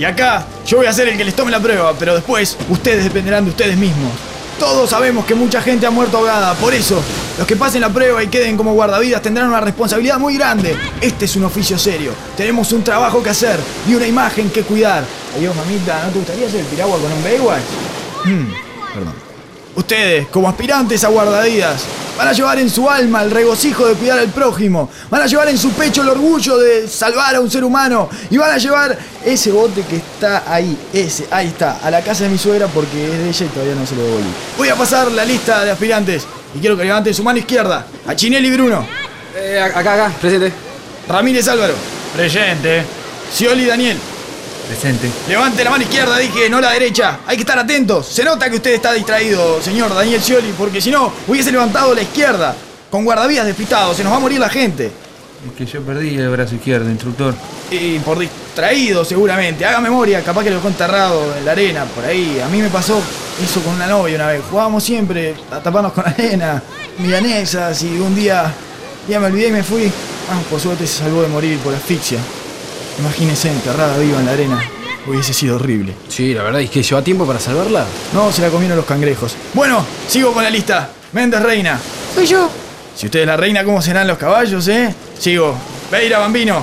Y 0.00 0.04
acá 0.06 0.46
yo 0.66 0.78
voy 0.78 0.86
a 0.86 0.94
ser 0.94 1.08
el 1.08 1.18
que 1.18 1.24
les 1.24 1.36
tome 1.36 1.50
la 1.50 1.60
prueba, 1.60 1.92
pero 1.98 2.14
después 2.14 2.56
ustedes 2.70 3.04
dependerán 3.04 3.44
de 3.44 3.50
ustedes 3.50 3.76
mismos. 3.76 4.10
Todos 4.58 4.88
sabemos 4.88 5.26
que 5.26 5.34
mucha 5.34 5.60
gente 5.60 5.84
ha 5.84 5.90
muerto 5.90 6.16
ahogada, 6.16 6.54
por 6.54 6.72
eso 6.72 7.02
los 7.36 7.46
que 7.46 7.54
pasen 7.54 7.82
la 7.82 7.90
prueba 7.90 8.22
y 8.22 8.28
queden 8.28 8.56
como 8.56 8.72
guardavidas 8.72 9.20
tendrán 9.20 9.48
una 9.48 9.60
responsabilidad 9.60 10.18
muy 10.18 10.38
grande. 10.38 10.74
Este 11.02 11.26
es 11.26 11.36
un 11.36 11.44
oficio 11.44 11.78
serio. 11.78 12.12
Tenemos 12.34 12.72
un 12.72 12.82
trabajo 12.82 13.22
que 13.22 13.28
hacer 13.28 13.60
y 13.86 13.94
una 13.94 14.06
imagen 14.06 14.48
que 14.48 14.62
cuidar. 14.62 15.04
Adiós, 15.36 15.54
mamita, 15.54 16.02
¿no 16.06 16.12
te 16.12 16.18
gustaría 16.18 16.46
hacer 16.46 16.60
el 16.60 16.66
piragua 16.66 16.98
con 16.98 17.12
un 17.12 17.22
Baywatch? 17.22 17.62
Hmm, 18.24 18.46
perdón. 18.94 19.29
Ustedes, 19.80 20.28
como 20.28 20.46
aspirantes 20.46 21.02
a 21.04 21.08
guardavidas, 21.08 21.80
van 22.18 22.28
a 22.28 22.32
llevar 22.34 22.58
en 22.58 22.68
su 22.68 22.88
alma 22.90 23.22
el 23.22 23.30
regocijo 23.30 23.86
de 23.86 23.94
cuidar 23.94 24.18
al 24.18 24.28
prójimo, 24.28 24.90
van 25.08 25.22
a 25.22 25.26
llevar 25.26 25.48
en 25.48 25.56
su 25.56 25.70
pecho 25.72 26.02
el 26.02 26.10
orgullo 26.10 26.58
de 26.58 26.86
salvar 26.86 27.34
a 27.34 27.40
un 27.40 27.50
ser 27.50 27.64
humano 27.64 28.06
y 28.28 28.36
van 28.36 28.50
a 28.52 28.58
llevar 28.58 28.98
ese 29.24 29.50
bote 29.50 29.82
que 29.88 29.96
está 29.96 30.44
ahí, 30.46 30.76
ese, 30.92 31.26
ahí 31.30 31.46
está, 31.46 31.78
a 31.82 31.90
la 31.90 32.02
casa 32.02 32.24
de 32.24 32.28
mi 32.30 32.36
suegra 32.36 32.66
porque 32.66 33.06
es 33.10 33.18
de 33.18 33.28
ella 33.30 33.46
y 33.46 33.48
todavía 33.48 33.74
no 33.74 33.86
se 33.86 33.96
lo 33.96 34.02
devolví. 34.04 34.28
Voy 34.58 34.68
a 34.68 34.74
pasar 34.74 35.10
la 35.12 35.24
lista 35.24 35.64
de 35.64 35.70
aspirantes 35.70 36.26
y 36.54 36.58
quiero 36.58 36.76
que 36.76 36.84
levanten 36.84 37.14
su 37.14 37.24
mano 37.24 37.38
izquierda 37.38 37.86
a 38.06 38.14
Chinelli 38.14 38.50
Bruno, 38.50 38.86
Eh, 39.34 39.58
acá, 39.58 39.80
acá, 39.80 40.12
presente. 40.20 40.52
Ramírez 41.08 41.48
Álvaro, 41.48 41.72
Presente. 42.14 42.84
Scioli 43.32 43.64
Daniel. 43.64 43.96
Presente. 44.70 45.10
Levante 45.26 45.64
la 45.64 45.70
mano 45.70 45.82
izquierda, 45.82 46.16
dije, 46.16 46.48
no 46.48 46.60
la 46.60 46.70
derecha. 46.70 47.18
Hay 47.26 47.36
que 47.36 47.42
estar 47.42 47.58
atentos. 47.58 48.06
Se 48.06 48.22
nota 48.22 48.48
que 48.48 48.54
usted 48.54 48.74
está 48.74 48.92
distraído, 48.92 49.60
señor 49.60 49.92
Daniel 49.92 50.22
Scioli, 50.22 50.54
porque 50.56 50.80
si 50.80 50.92
no, 50.92 51.12
hubiese 51.26 51.50
levantado 51.50 51.92
la 51.92 52.02
izquierda. 52.02 52.54
Con 52.88 53.04
guardavías 53.04 53.44
despistados, 53.46 53.96
se 53.96 54.04
nos 54.04 54.12
va 54.12 54.18
a 54.18 54.20
morir 54.20 54.38
la 54.38 54.48
gente. 54.48 54.86
Es 54.86 55.56
que 55.58 55.66
yo 55.66 55.82
perdí 55.82 56.16
el 56.16 56.28
brazo 56.28 56.54
izquierdo, 56.54 56.88
instructor. 56.88 57.34
Y 57.68 57.98
por 57.98 58.20
distraído, 58.20 59.04
seguramente. 59.04 59.66
Haga 59.66 59.80
memoria, 59.80 60.22
capaz 60.22 60.44
que 60.44 60.50
lo 60.50 60.56
dejó 60.56 60.68
enterrado 60.68 61.36
en 61.36 61.44
la 61.44 61.50
arena, 61.50 61.84
por 61.86 62.04
ahí. 62.04 62.40
A 62.40 62.46
mí 62.46 62.62
me 62.62 62.68
pasó 62.68 63.02
eso 63.42 63.60
con 63.62 63.74
una 63.74 63.88
novia 63.88 64.14
una 64.14 64.28
vez. 64.28 64.40
Jugábamos 64.48 64.84
siempre 64.84 65.34
a 65.50 65.58
taparnos 65.58 65.92
con 65.92 66.06
arena, 66.06 66.62
milanesas, 66.98 67.82
y 67.82 67.98
un 67.98 68.14
día, 68.14 68.52
ya 69.08 69.18
me 69.18 69.26
olvidé 69.26 69.48
y 69.48 69.52
me 69.52 69.64
fui. 69.64 69.90
Ah, 70.30 70.40
por 70.48 70.60
suerte 70.60 70.86
se 70.86 70.98
salvó 70.98 71.22
de 71.22 71.28
morir 71.28 71.58
por 71.58 71.74
asfixia. 71.74 72.20
Imagínese 73.00 73.50
enterrada 73.50 73.96
viva 73.96 74.20
en 74.20 74.26
la 74.26 74.32
arena. 74.32 74.62
Hubiese 75.06 75.32
sido 75.32 75.56
horrible. 75.56 75.94
Sí, 76.08 76.34
la 76.34 76.42
verdad 76.42 76.60
es 76.60 76.68
que 76.68 76.82
lleva 76.82 77.02
tiempo 77.02 77.26
para 77.26 77.40
salvarla. 77.40 77.86
No, 78.12 78.30
se 78.30 78.42
la 78.42 78.50
comieron 78.50 78.76
los 78.76 78.84
cangrejos. 78.84 79.34
Bueno, 79.54 79.84
sigo 80.06 80.32
con 80.32 80.44
la 80.44 80.50
lista. 80.50 80.90
Méndez 81.12 81.42
Reina. 81.42 81.80
Soy 82.14 82.26
yo. 82.26 82.50
Si 82.94 83.06
usted 83.06 83.20
es 83.20 83.26
la 83.26 83.36
reina, 83.36 83.64
¿cómo 83.64 83.80
serán 83.80 84.06
los 84.06 84.18
caballos, 84.18 84.68
eh? 84.68 84.94
Sigo. 85.18 85.54
Beira 85.90 86.18
Bambino. 86.18 86.62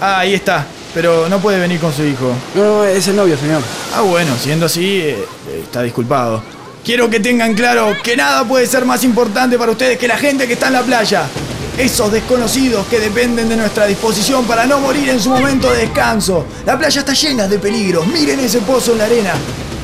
Ah, 0.00 0.18
ahí 0.18 0.34
está. 0.34 0.66
Pero 0.92 1.28
no 1.28 1.38
puede 1.38 1.60
venir 1.60 1.78
con 1.78 1.92
su 1.92 2.02
hijo. 2.02 2.32
No, 2.56 2.64
no, 2.64 2.84
es 2.84 3.06
el 3.06 3.14
novio, 3.14 3.38
señor. 3.38 3.62
Ah, 3.94 4.00
bueno, 4.00 4.34
siendo 4.36 4.66
así, 4.66 4.96
eh, 5.00 5.24
eh, 5.48 5.60
está 5.62 5.82
disculpado. 5.82 6.42
Quiero 6.84 7.08
que 7.08 7.20
tengan 7.20 7.54
claro 7.54 7.96
que 8.02 8.16
nada 8.16 8.44
puede 8.44 8.66
ser 8.66 8.84
más 8.84 9.04
importante 9.04 9.56
para 9.56 9.70
ustedes 9.70 9.96
que 9.96 10.08
la 10.08 10.18
gente 10.18 10.48
que 10.48 10.54
está 10.54 10.66
en 10.66 10.72
la 10.72 10.82
playa. 10.82 11.28
Esos 11.78 12.12
desconocidos 12.12 12.86
que 12.86 13.00
dependen 13.00 13.48
de 13.48 13.56
nuestra 13.56 13.86
disposición 13.86 14.44
para 14.44 14.66
no 14.66 14.78
morir 14.78 15.08
en 15.08 15.18
su 15.18 15.30
momento 15.30 15.70
de 15.72 15.78
descanso. 15.78 16.44
La 16.66 16.78
playa 16.78 17.00
está 17.00 17.14
llena 17.14 17.48
de 17.48 17.58
peligros. 17.58 18.06
Miren 18.06 18.40
ese 18.40 18.58
pozo 18.60 18.92
en 18.92 18.98
la 18.98 19.04
arena. 19.04 19.32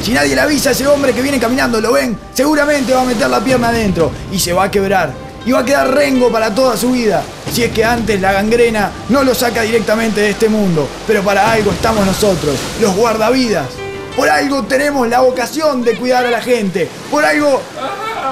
Si 0.02 0.12
nadie 0.12 0.34
le 0.34 0.42
avisa 0.42 0.68
a 0.68 0.72
ese 0.72 0.86
hombre 0.86 1.14
que 1.14 1.22
viene 1.22 1.40
caminando, 1.40 1.80
¿lo 1.80 1.92
ven? 1.92 2.16
Seguramente 2.34 2.92
va 2.92 3.00
a 3.00 3.04
meter 3.04 3.28
la 3.30 3.40
pierna 3.40 3.70
adentro 3.70 4.12
y 4.30 4.38
se 4.38 4.52
va 4.52 4.64
a 4.64 4.70
quebrar. 4.70 5.12
Y 5.46 5.52
va 5.52 5.60
a 5.60 5.64
quedar 5.64 5.92
rengo 5.92 6.30
para 6.30 6.54
toda 6.54 6.76
su 6.76 6.90
vida. 6.90 7.22
Si 7.50 7.62
es 7.62 7.72
que 7.72 7.84
antes 7.84 8.20
la 8.20 8.32
gangrena 8.32 8.90
no 9.08 9.24
lo 9.24 9.34
saca 9.34 9.62
directamente 9.62 10.20
de 10.20 10.30
este 10.30 10.50
mundo. 10.50 10.86
Pero 11.06 11.22
para 11.22 11.50
algo 11.50 11.72
estamos 11.72 12.04
nosotros, 12.04 12.54
los 12.82 12.94
guardavidas. 12.94 13.66
Por 14.14 14.28
algo 14.28 14.64
tenemos 14.64 15.08
la 15.08 15.20
vocación 15.20 15.82
de 15.82 15.96
cuidar 15.96 16.26
a 16.26 16.30
la 16.30 16.42
gente. 16.42 16.86
Por 17.10 17.24
algo... 17.24 17.62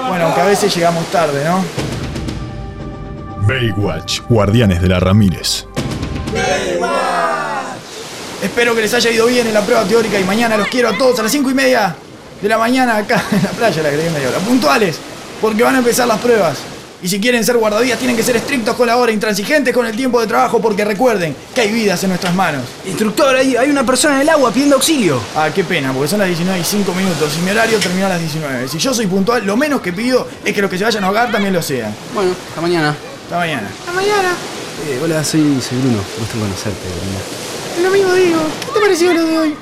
Bueno, 0.08 0.26
aunque 0.26 0.40
a 0.42 0.44
veces 0.44 0.74
llegamos 0.74 1.06
tarde, 1.06 1.42
¿no? 1.44 1.85
Baywatch, 3.46 4.22
Guardianes 4.28 4.82
de 4.82 4.88
la 4.88 4.98
Ramírez. 4.98 5.66
Espero 8.42 8.74
que 8.74 8.80
les 8.80 8.92
haya 8.92 9.10
ido 9.10 9.26
bien 9.26 9.46
en 9.46 9.54
la 9.54 9.62
prueba 9.62 9.84
teórica 9.84 10.18
y 10.18 10.24
mañana 10.24 10.56
los 10.56 10.66
quiero 10.66 10.88
a 10.88 10.98
todos 10.98 11.18
a 11.20 11.22
las 11.22 11.30
5 11.30 11.50
y 11.50 11.54
media 11.54 11.94
de 12.42 12.48
la 12.48 12.58
mañana 12.58 12.96
acá 12.96 13.22
en 13.30 13.42
la 13.42 13.50
playa, 13.50 13.82
la 13.82 13.88
agregué 13.88 14.10
media 14.10 14.30
hora. 14.30 14.38
Puntuales, 14.38 14.98
porque 15.40 15.62
van 15.62 15.76
a 15.76 15.78
empezar 15.78 16.08
las 16.08 16.18
pruebas. 16.18 16.58
Y 17.02 17.08
si 17.08 17.20
quieren 17.20 17.44
ser 17.44 17.56
guardavías 17.56 17.98
tienen 17.98 18.16
que 18.16 18.22
ser 18.24 18.34
estrictos 18.34 18.74
con 18.74 18.88
la 18.88 18.96
hora, 18.96 19.12
intransigentes 19.12 19.72
con 19.72 19.86
el 19.86 19.94
tiempo 19.94 20.20
de 20.20 20.26
trabajo, 20.26 20.60
porque 20.60 20.84
recuerden 20.84 21.36
que 21.54 21.60
hay 21.60 21.70
vidas 21.70 22.02
en 22.02 22.08
nuestras 22.08 22.34
manos. 22.34 22.62
Instructor, 22.84 23.36
hay, 23.36 23.54
hay 23.54 23.70
una 23.70 23.86
persona 23.86 24.16
en 24.16 24.22
el 24.22 24.28
agua 24.28 24.50
pidiendo 24.50 24.74
auxilio. 24.74 25.20
Ah, 25.36 25.50
qué 25.54 25.62
pena, 25.62 25.92
porque 25.92 26.08
son 26.08 26.18
las 26.18 26.28
19 26.28 26.58
y 26.58 26.64
5 26.64 26.92
minutos 26.94 27.32
y 27.38 27.42
mi 27.42 27.52
horario 27.52 27.78
terminó 27.78 28.06
a 28.06 28.10
las 28.10 28.20
19. 28.20 28.66
Si 28.66 28.78
yo 28.78 28.92
soy 28.92 29.06
puntual, 29.06 29.46
lo 29.46 29.56
menos 29.56 29.80
que 29.82 29.92
pido 29.92 30.26
es 30.44 30.52
que 30.52 30.60
los 30.60 30.68
que 30.68 30.78
se 30.78 30.84
vayan 30.84 31.04
a 31.04 31.06
ahogar 31.06 31.30
también 31.30 31.54
lo 31.54 31.62
sean. 31.62 31.94
Bueno, 32.12 32.32
hasta 32.48 32.60
mañana. 32.60 32.96
Hasta 33.26 33.38
mañana. 33.38 33.68
Hasta 33.80 33.92
mañana. 33.92 34.28
Eh, 34.86 35.00
hola, 35.02 35.24
soy, 35.24 35.58
soy 35.60 35.78
Bruno. 35.78 35.98
Gusto 36.16 36.38
conocerte, 36.38 36.86
Bruna. 36.86 37.82
Lo 37.82 37.90
mismo 37.90 38.14
digo. 38.14 38.38
¿Qué 38.66 38.72
te 38.72 38.80
pareció 38.80 39.12
lo 39.14 39.24
de 39.24 39.38
hoy? 39.38 39.54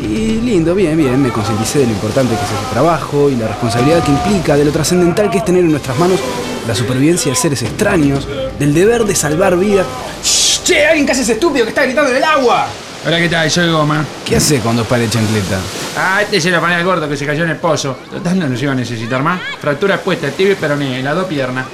Y 0.00 0.40
lindo, 0.40 0.74
bien, 0.74 0.96
bien. 0.96 1.22
Me 1.22 1.28
concienticé 1.28 1.80
de 1.80 1.84
lo 1.84 1.92
importante 1.92 2.34
que 2.34 2.42
es 2.42 2.50
el 2.50 2.70
trabajo 2.72 3.28
y 3.28 3.36
la 3.36 3.48
responsabilidad 3.48 4.02
que 4.02 4.10
implica, 4.10 4.56
de 4.56 4.64
lo 4.64 4.72
trascendental 4.72 5.30
que 5.30 5.36
es 5.36 5.44
tener 5.44 5.62
en 5.64 5.70
nuestras 5.70 5.98
manos 5.98 6.18
la 6.66 6.74
supervivencia 6.74 7.30
de 7.30 7.36
seres 7.36 7.60
extraños, 7.60 8.26
del 8.58 8.72
deber 8.72 9.04
de 9.04 9.14
salvar 9.14 9.58
vidas. 9.58 9.86
¡Shh! 10.24 10.62
¡Che! 10.64 10.86
¡Alguien 10.86 11.04
que 11.04 11.12
hace 11.12 11.20
ese 11.20 11.32
estúpido 11.32 11.66
que 11.66 11.70
está 11.70 11.82
gritando 11.82 12.10
en 12.10 12.16
el 12.16 12.24
agua! 12.24 12.68
Hola, 13.06 13.18
¿qué 13.18 13.28
tal? 13.28 13.50
Soy 13.50 13.70
Goma. 13.70 14.02
¿Qué 14.24 14.36
hace 14.36 14.60
cuando 14.60 14.84
para 14.84 15.04
el 15.04 15.10
chancleta? 15.10 15.58
Ah, 15.98 16.22
este 16.22 16.40
se 16.40 16.50
lo 16.50 16.58
pone 16.58 16.74
al 16.74 16.84
gordo 16.84 17.06
que 17.06 17.18
se 17.18 17.26
cayó 17.26 17.44
en 17.44 17.50
el 17.50 17.56
pozo. 17.58 17.98
Total, 18.10 18.38
no 18.38 18.48
nos 18.48 18.62
iba 18.62 18.72
a 18.72 18.74
necesitar 18.74 19.22
más. 19.22 19.42
Fractura 19.60 19.96
expuesta, 19.96 20.30
tibia 20.30 20.54
y 20.54 20.56
peroné, 20.56 21.00
en 21.00 21.04
las 21.04 21.14
dos 21.14 21.26
piernas. 21.26 21.66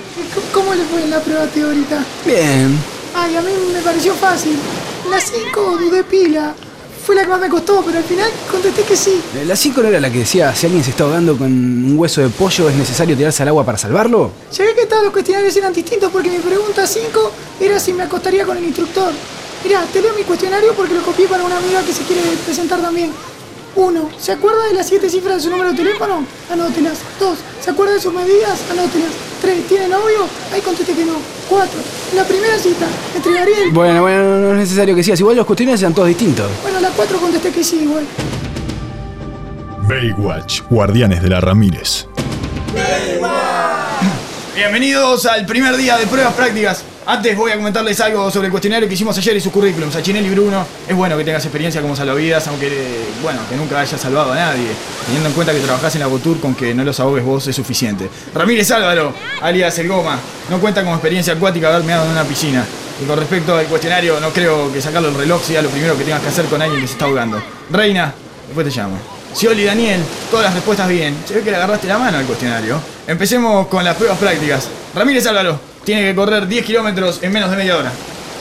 ¿Cómo- 0.67 0.75
¿Cómo 0.75 0.75
le 0.75 0.85
fue 0.91 1.03
en 1.05 1.11
la 1.11 1.21
prueba 1.21 1.47
teórica? 1.47 2.05
Bien. 2.25 2.77
Ay, 3.15 3.37
a 3.37 3.41
mí 3.41 3.53
me 3.73 3.81
pareció 3.81 4.15
fácil. 4.15 4.57
La 5.09 5.21
5 5.21 5.77
dudé 5.79 6.03
pila. 6.03 6.55
Fue 7.07 7.15
la 7.15 7.23
que 7.23 7.29
más 7.29 7.41
me 7.41 7.49
costó, 7.49 7.83
pero 7.87 7.99
al 7.99 8.05
final 8.05 8.29
contesté 8.51 8.83
que 8.83 8.97
sí. 8.97 9.21
La 9.47 9.55
5 9.55 9.81
no 9.81 9.89
era 9.89 10.01
la 10.01 10.11
que 10.11 10.19
decía, 10.19 10.53
si 10.57 10.67
alguien 10.67 10.83
se 10.83 10.91
está 10.91 11.05
ahogando 11.05 11.39
con 11.39 11.47
un 11.53 11.95
hueso 11.97 12.21
de 12.21 12.31
pollo, 12.31 12.69
¿es 12.69 12.75
necesario 12.75 13.17
tirarse 13.17 13.45
al 13.45 13.49
agua 13.51 13.65
para 13.65 13.79
salvarlo? 13.79 14.33
Llegué 14.59 14.75
que 14.75 14.87
todos 14.87 15.05
los 15.05 15.13
cuestionarios 15.13 15.57
eran 15.57 15.73
distintos 15.73 16.11
porque 16.11 16.31
mi 16.31 16.39
pregunta 16.39 16.85
5 16.85 17.31
era 17.61 17.79
si 17.79 17.93
me 17.93 18.03
acostaría 18.03 18.45
con 18.45 18.57
el 18.57 18.65
instructor. 18.65 19.13
Mirá, 19.63 19.85
te 19.93 20.03
leo 20.03 20.15
mi 20.15 20.25
cuestionario 20.25 20.75
porque 20.75 20.95
lo 20.95 21.03
copié 21.03 21.29
para 21.29 21.45
una 21.45 21.59
amiga 21.59 21.81
que 21.85 21.93
se 21.93 22.03
quiere 22.03 22.23
presentar 22.45 22.81
también. 22.81 23.13
1. 23.77 24.11
¿Se 24.19 24.33
acuerda 24.33 24.65
de 24.67 24.75
las 24.75 24.89
7 24.89 25.09
cifras 25.09 25.37
de 25.37 25.43
su 25.43 25.51
número 25.51 25.71
de 25.71 25.77
teléfono? 25.77 26.25
Anótelas. 26.51 26.99
2. 27.21 27.39
¿Se 27.63 27.71
acuerda 27.71 27.93
de 27.95 28.01
sus 28.01 28.13
medidas? 28.13 28.59
Anótelas. 28.69 29.11
3. 29.41 29.67
¿Tiene 29.67 29.89
novio? 29.89 30.27
Ahí 30.53 30.61
contesté 30.61 30.95
que 30.95 31.05
no. 31.05 31.15
4. 31.49 31.79
La 32.15 32.25
primera 32.25 32.59
cita. 32.59 32.87
¿Entregaría 33.15 33.65
el...? 33.65 33.71
Bueno, 33.73 34.03
bueno, 34.03 34.39
no 34.39 34.53
es 34.53 34.59
necesario 34.59 34.95
que 34.95 35.03
sigas. 35.03 35.21
Igual 35.21 35.37
los 35.37 35.47
cuestionarios 35.47 35.81
eran 35.83 35.95
todos 35.95 36.09
distintos. 36.09 36.51
Bueno, 36.63 36.81
la 36.81 36.91
4 36.91 37.19
contesté 37.19 37.51
que 37.51 37.65
sí, 37.65 37.81
igual. 37.83 38.05
Baywatch, 39.89 40.63
Guardianes 40.69 41.23
de 41.23 41.29
la 41.29 41.41
Ramírez. 41.41 42.07
Bienvenidos 44.57 45.27
al 45.27 45.45
primer 45.45 45.77
día 45.77 45.99
de 45.99 46.07
pruebas 46.07 46.33
prácticas. 46.33 46.83
Antes 47.05 47.37
voy 47.37 47.53
a 47.53 47.57
comentarles 47.57 48.01
algo 48.01 48.31
sobre 48.31 48.47
el 48.47 48.51
cuestionario 48.51 48.89
que 48.89 48.95
hicimos 48.95 49.17
ayer 49.19 49.37
y 49.37 49.41
sus 49.43 49.53
currículums. 49.53 49.95
A 49.95 50.01
Bruno, 50.01 50.67
es 50.89 50.97
bueno 50.97 51.15
que 51.19 51.25
tengas 51.25 51.45
experiencia 51.45 51.83
como 51.83 51.95
salvavidas, 51.95 52.49
aunque, 52.49 52.73
bueno, 53.23 53.41
que 53.51 53.55
nunca 53.55 53.79
hayas 53.79 54.01
salvado 54.01 54.33
a 54.33 54.35
nadie. 54.35 54.69
Teniendo 55.05 55.29
en 55.29 55.35
cuenta 55.35 55.53
que 55.53 55.61
trabajás 55.61 55.95
en 55.97 56.01
la 56.01 56.07
Botur, 56.07 56.41
con 56.41 56.55
que 56.55 56.73
no 56.73 56.85
los 56.85 56.99
ahogues 57.01 57.23
vos 57.23 57.47
es 57.47 57.55
suficiente. 57.55 58.09
Ramírez 58.35 58.71
Álvaro, 58.71 59.13
alias 59.43 59.79
El 59.79 59.89
Goma, 59.89 60.19
no 60.49 60.59
cuenta 60.59 60.83
como 60.83 60.95
experiencia 60.95 61.35
acuática 61.35 61.69
haber 61.69 61.85
meado 61.85 62.07
en 62.07 62.13
una 62.13 62.25
piscina. 62.25 62.65
Y 63.03 63.05
con 63.05 63.19
respecto 63.19 63.55
al 63.55 63.67
cuestionario, 63.67 64.19
no 64.21 64.31
creo 64.31 64.73
que 64.73 64.81
sacarlo 64.81 65.11
el 65.11 65.17
reloj 65.17 65.45
sea 65.45 65.61
lo 65.61 65.69
primero 65.69 65.99
que 65.99 66.05
tengas 66.05 66.23
que 66.23 66.29
hacer 66.29 66.47
con 66.47 66.63
alguien 66.63 66.81
que 66.81 66.87
se 66.87 66.95
está 66.95 67.05
ahogando. 67.05 67.43
Reina, 67.69 68.15
después 68.47 68.67
te 68.67 68.75
llamo. 68.75 69.16
Scioli 69.37 69.65
Daniel, 69.65 70.01
todas 70.31 70.47
las 70.47 70.55
respuestas 70.55 70.89
bien. 70.89 71.15
Se 71.27 71.35
ve 71.35 71.43
que 71.43 71.51
le 71.51 71.57
agarraste 71.57 71.87
la 71.87 71.99
mano 71.99 72.17
al 72.17 72.25
cuestionario. 72.25 72.81
Empecemos 73.07 73.67
con 73.67 73.85
las 73.85 73.95
pruebas 73.95 74.17
prácticas. 74.17 74.67
Ramírez 74.95 75.27
Álvaro, 75.27 75.61
tiene 75.85 76.05
que 76.05 76.15
correr 76.15 76.47
10 76.47 76.65
kilómetros 76.65 77.19
en 77.23 77.33
menos 77.33 77.51
de 77.51 77.57
media 77.59 77.77
hora. 77.77 77.93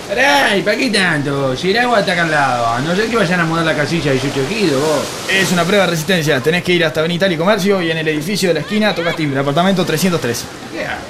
Ay, 0.09 0.61
¿para 0.61 0.77
qué 0.77 0.89
tanto? 0.89 1.53
Si 1.57 1.71
el 1.71 1.79
agua 1.79 1.99
está 1.99 2.13
acá 2.13 2.23
al 2.23 2.31
lado, 2.31 2.67
a 2.67 2.79
no 2.79 2.95
ser 2.95 3.07
que 3.07 3.17
vayan 3.17 3.41
a 3.41 3.45
mudar 3.45 3.65
la 3.65 3.75
casilla 3.75 4.13
18 4.13 4.47
kilos, 4.47 4.81
vos. 4.81 5.01
Es 5.29 5.51
una 5.51 5.65
prueba 5.65 5.83
de 5.83 5.91
resistencia. 5.91 6.39
Tenés 6.39 6.63
que 6.63 6.71
ir 6.71 6.85
hasta 6.85 7.01
Benital 7.01 7.29
y 7.33 7.35
Comercio 7.35 7.81
y 7.81 7.91
en 7.91 7.97
el 7.97 8.07
edificio 8.07 8.47
de 8.47 8.53
la 8.53 8.59
esquina 8.61 8.95
tocas 8.95 9.17
timbre, 9.17 9.41
apartamento 9.41 9.83
303. 9.83 10.45
¿Qué 10.71 10.85
hago? 10.85 11.01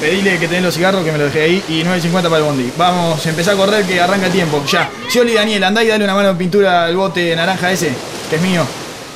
Pedile 0.00 0.36
que 0.36 0.48
tenés 0.48 0.64
los 0.64 0.74
cigarros 0.74 1.04
que 1.04 1.12
me 1.12 1.18
los 1.18 1.32
dejé 1.32 1.44
ahí 1.44 1.64
y 1.68 1.84
9.50 1.84 2.22
para 2.24 2.38
el 2.38 2.42
bondi. 2.42 2.72
Vamos, 2.76 3.24
empezá 3.24 3.52
a 3.52 3.54
correr 3.54 3.84
que 3.84 4.00
arranca 4.00 4.26
el 4.26 4.32
tiempo. 4.32 4.64
Ya. 4.68 4.90
Scioli 5.08 5.34
Daniel, 5.34 5.62
andá 5.62 5.84
y 5.84 5.86
dale 5.86 6.02
una 6.02 6.14
mano 6.14 6.32
de 6.32 6.34
pintura 6.34 6.86
al 6.86 6.96
bote 6.96 7.36
naranja 7.36 7.70
ese, 7.70 7.92
que 8.28 8.34
es 8.34 8.42
mío. 8.42 8.66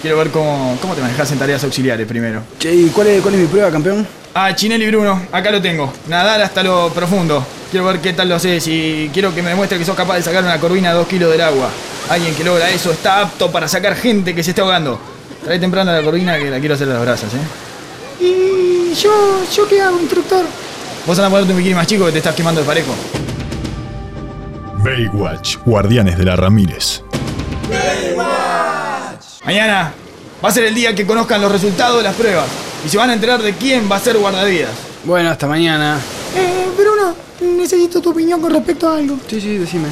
Quiero 0.07 0.19
ver 0.19 0.31
cómo, 0.31 0.79
cómo 0.81 0.95
te 0.95 1.01
manejás 1.01 1.33
en 1.33 1.39
tareas 1.41 1.65
auxiliares 1.65 2.07
primero. 2.07 2.41
Che, 2.61 2.73
¿y 2.73 2.91
cuál 2.91 3.09
es, 3.09 3.21
cuál 3.21 3.35
es 3.35 3.41
mi 3.41 3.47
prueba, 3.49 3.73
campeón? 3.73 4.07
Ah, 4.35 4.55
Chinelli 4.55 4.87
Bruno, 4.87 5.21
acá 5.33 5.51
lo 5.51 5.61
tengo. 5.61 5.93
Nadar 6.07 6.41
hasta 6.43 6.63
lo 6.63 6.91
profundo. 6.91 7.45
Quiero 7.73 7.87
ver 7.87 7.99
qué 7.99 8.13
tal 8.13 8.29
lo 8.29 8.37
haces 8.37 8.65
y 8.69 9.11
quiero 9.13 9.35
que 9.35 9.43
me 9.43 9.49
demuestre 9.49 9.81
que 9.81 9.85
sos 9.85 9.97
capaz 9.97 10.15
de 10.15 10.23
sacar 10.23 10.45
una 10.45 10.61
corvina 10.61 10.91
de 10.91 10.99
2 10.99 11.09
kilos 11.09 11.33
del 11.33 11.41
agua. 11.41 11.71
Alguien 12.09 12.37
que 12.37 12.45
logra 12.45 12.71
eso 12.71 12.93
está 12.93 13.23
apto 13.23 13.51
para 13.51 13.67
sacar 13.67 13.97
gente 13.97 14.33
que 14.33 14.45
se 14.45 14.51
esté 14.51 14.61
ahogando. 14.61 14.97
Trae 15.43 15.59
temprano 15.59 15.91
la 15.91 16.05
corvina 16.05 16.39
que 16.39 16.51
la 16.51 16.61
quiero 16.61 16.77
hacer 16.77 16.87
de 16.87 16.95
las 16.95 17.03
brasas, 17.03 17.31
¿eh? 17.35 18.25
¿Y 18.25 18.95
yo, 18.95 19.43
yo 19.53 19.67
qué 19.67 19.83
hago, 19.83 19.99
instructor? 19.99 20.45
Vos 21.05 21.19
andás 21.19 21.27
a 21.27 21.31
ponerte 21.31 21.51
un 21.51 21.59
bikini 21.59 21.75
más 21.75 21.89
chico 21.89 22.07
que 22.07 22.13
te 22.13 22.19
estás 22.19 22.37
quemando 22.37 22.61
de 22.61 22.67
parejo. 22.69 22.95
Baywatch, 24.85 25.57
Guardianes 25.65 26.17
de 26.17 26.25
la 26.27 26.37
Ramírez. 26.37 27.03
Mañana 29.47 29.93
va 30.45 30.49
a 30.49 30.53
ser 30.53 30.65
el 30.65 30.75
día 30.75 30.93
que 30.93 31.07
conozcan 31.07 31.41
los 31.41 31.53
resultados 31.53 31.99
de 31.99 32.03
las 32.03 32.17
pruebas 32.17 32.47
y 32.85 32.89
se 32.89 32.99
van 32.99 33.11
a 33.11 33.13
enterar 33.13 33.41
de 33.41 33.55
quién 33.55 33.89
va 33.89 33.95
a 33.95 34.01
ser 34.01 34.19
guardavidas. 34.19 34.73
Bueno, 35.05 35.31
hasta 35.31 35.47
mañana. 35.47 36.01
Eh, 36.35 36.67
Bruno, 36.77 37.15
necesito 37.57 38.01
tu 38.01 38.11
opinión 38.11 38.41
con 38.41 38.53
respecto 38.53 38.89
a 38.89 38.97
algo. 38.97 39.17
Sí, 39.31 39.41
sí, 39.41 39.57
decime. 39.57 39.87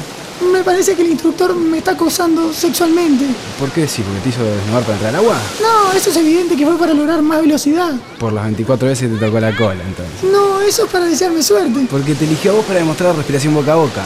Me 0.51 0.61
parece 0.61 0.93
que 0.93 1.03
el 1.03 1.11
instructor 1.11 1.55
me 1.55 1.77
está 1.77 1.91
acosando 1.91 2.51
sexualmente. 2.51 3.27
¿Por 3.57 3.71
qué 3.71 3.87
sí? 3.87 4.01
¿Porque 4.01 4.19
te 4.19 4.29
hizo 4.29 4.43
desnudar 4.43 4.83
para 4.83 4.93
entrar 4.95 5.15
al 5.15 5.21
agua? 5.21 5.37
No, 5.61 5.93
eso 5.97 6.09
es 6.09 6.17
evidente 6.17 6.57
que 6.57 6.65
fue 6.65 6.77
para 6.77 6.93
lograr 6.93 7.21
más 7.21 7.39
velocidad. 7.39 7.93
Por 8.19 8.33
las 8.33 8.43
24 8.43 8.89
veces 8.89 9.09
te 9.09 9.25
tocó 9.25 9.39
la 9.39 9.55
cola, 9.55 9.81
entonces. 9.87 10.29
No, 10.29 10.59
eso 10.59 10.83
es 10.83 10.91
para 10.91 11.05
desearme 11.05 11.41
suerte. 11.41 11.87
Porque 11.89 12.13
te 12.13 12.25
eligió 12.25 12.51
a 12.51 12.55
vos 12.55 12.65
para 12.65 12.79
demostrar 12.79 13.15
respiración 13.15 13.53
boca 13.53 13.71
a 13.71 13.75
boca. 13.77 14.03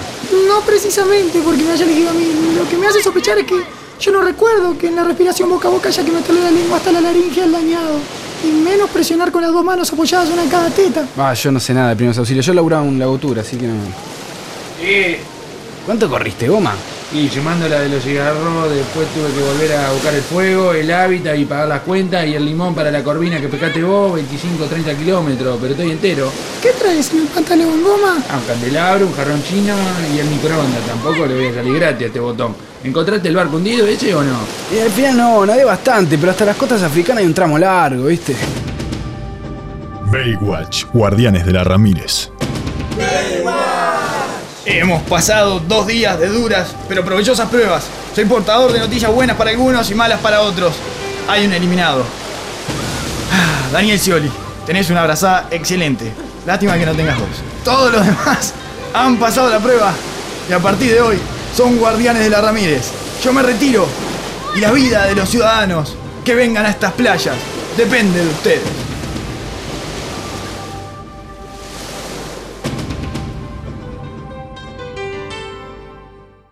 No 0.47 0.61
precisamente 0.61 1.41
porque 1.43 1.63
me 1.63 1.71
haya 1.71 1.85
elegido 1.85 2.11
a 2.11 2.13
mí. 2.13 2.27
Lo 2.55 2.69
que 2.69 2.77
me 2.77 2.85
hace 2.85 3.01
sospechar 3.01 3.39
es 3.39 3.45
que 3.45 3.78
yo 3.99 4.11
no 4.11 4.21
recuerdo 4.21 4.77
que 4.77 4.87
en 4.87 4.95
la 4.95 5.03
respiración 5.03 5.49
boca 5.49 5.67
a 5.67 5.71
boca 5.71 5.89
haya 5.89 6.03
que 6.03 6.11
meterle 6.11 6.41
la 6.41 6.51
lengua 6.51 6.77
hasta 6.77 6.91
la 6.91 7.01
laringe 7.01 7.41
al 7.41 7.51
dañado. 7.51 7.99
Y 8.43 8.47
menos 8.51 8.89
presionar 8.89 9.31
con 9.31 9.41
las 9.41 9.51
dos 9.51 9.65
manos 9.65 9.91
apoyadas 9.91 10.29
una 10.29 10.43
en 10.43 10.49
cada 10.49 10.69
teta. 10.69 11.05
Ah, 11.17 11.33
yo 11.33 11.51
no 11.51 11.59
sé 11.59 11.73
nada 11.73 11.89
de 11.89 11.95
primeros 11.97 12.17
auxilios. 12.17 12.45
Yo 12.45 12.53
laburaba 12.53 12.83
en 12.83 12.89
un 12.89 12.99
lagotura, 12.99 13.41
así 13.41 13.57
que 13.57 13.67
no. 13.67 13.73
Sí. 14.79 15.17
¿Cuánto 15.85 16.09
corriste, 16.09 16.47
goma? 16.47 16.73
Y 17.11 17.27
sumando 17.27 17.67
la 17.67 17.79
de 17.79 17.89
los 17.89 18.03
cigarros, 18.03 18.69
después 18.69 19.07
tuve 19.15 19.33
que 19.33 19.41
volver 19.41 19.73
a 19.73 19.91
buscar 19.91 20.13
el 20.13 20.21
fuego, 20.21 20.73
el 20.73 20.93
hábitat 20.93 21.39
y 21.39 21.45
pagar 21.45 21.67
las 21.67 21.81
cuentas 21.81 22.27
y 22.27 22.35
el 22.35 22.45
limón 22.45 22.75
para 22.75 22.91
la 22.91 23.03
corvina 23.03 23.41
que 23.41 23.47
pescaste 23.47 23.81
vos, 23.81 24.13
25 24.13 24.65
30 24.65 24.93
kilómetros, 24.93 25.57
pero 25.59 25.71
estoy 25.71 25.89
entero. 25.89 26.31
¿Qué 26.61 26.69
traes 26.73 27.11
en 27.11 27.21
el 27.21 27.27
pantalón, 27.27 27.81
goma? 27.81 28.23
Ah, 28.29 28.37
un 28.37 28.45
candelabro, 28.45 29.07
un 29.07 29.13
jarrón 29.13 29.41
chino 29.43 29.73
y 30.15 30.19
el 30.19 30.27
microondas. 30.27 30.85
Tampoco 30.85 31.25
le 31.25 31.33
voy 31.33 31.47
a 31.47 31.53
salir 31.55 31.79
gratis 31.79 32.03
a 32.03 32.07
este 32.07 32.19
botón. 32.19 32.55
¿Encontraste 32.83 33.27
el 33.27 33.35
barco 33.35 33.57
hundido 33.57 33.87
ese 33.87 34.13
o 34.13 34.23
no? 34.23 34.37
Y 34.71 34.79
al 34.79 34.91
final 34.91 35.17
no, 35.17 35.45
nadé 35.47 35.65
bastante, 35.65 36.15
pero 36.15 36.31
hasta 36.31 36.45
las 36.45 36.57
costas 36.57 36.83
africanas 36.83 37.21
hay 37.21 37.27
un 37.27 37.33
tramo 37.33 37.57
largo, 37.57 38.05
¿viste? 38.05 38.35
Baywatch, 40.11 40.85
Guardianes 40.93 41.43
de 41.43 41.53
la 41.53 41.63
Ramírez. 41.63 42.29
Hemos 44.65 45.01
pasado 45.03 45.59
dos 45.61 45.87
días 45.87 46.19
de 46.19 46.27
duras 46.27 46.75
pero 46.87 47.05
provechosas 47.05 47.47
pruebas. 47.49 47.85
Soy 48.13 48.25
portador 48.25 48.73
de 48.73 48.79
noticias 48.79 49.11
buenas 49.11 49.37
para 49.37 49.51
algunos 49.51 49.89
y 49.89 49.95
malas 49.95 50.19
para 50.19 50.41
otros. 50.41 50.73
Hay 51.27 51.45
un 51.45 51.53
eliminado. 51.53 52.03
Ah, 53.31 53.69
Daniel 53.71 53.99
Scioli, 53.99 54.29
tenés 54.65 54.89
una 54.89 55.01
abrazada 55.01 55.47
excelente. 55.51 56.11
Lástima 56.45 56.77
que 56.77 56.85
no 56.85 56.93
tengas 56.93 57.17
dos. 57.17 57.29
Todos 57.63 57.91
los 57.91 58.05
demás 58.05 58.53
han 58.93 59.17
pasado 59.17 59.49
la 59.49 59.59
prueba 59.59 59.93
y 60.49 60.53
a 60.53 60.59
partir 60.59 60.93
de 60.93 61.01
hoy 61.01 61.17
son 61.55 61.77
guardianes 61.77 62.23
de 62.23 62.29
la 62.29 62.41
Ramírez. 62.41 62.91
Yo 63.23 63.31
me 63.31 63.41
retiro 63.41 63.87
y 64.55 64.59
la 64.59 64.71
vida 64.71 65.05
de 65.05 65.15
los 65.15 65.29
ciudadanos 65.29 65.95
que 66.25 66.35
vengan 66.35 66.65
a 66.65 66.69
estas 66.69 66.91
playas 66.93 67.35
depende 67.77 68.19
de 68.19 68.27
ustedes. 68.27 68.88